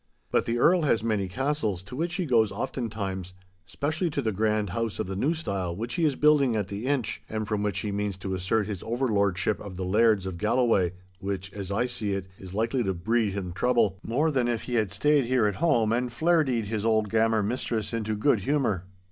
[0.31, 4.97] But the Earl has many castles, to which he goes oftentimes—specially to the grand house
[4.97, 7.91] of the new style which he is building at the Inch, and from which he
[7.91, 12.27] means to assert his overlordship of the Lairds of Galloway, which, as I see it,
[12.39, 16.09] is likely to breed him trouble—more than if he had stayed here at home and
[16.09, 18.85] flairdied his old gammer mistress into good humour.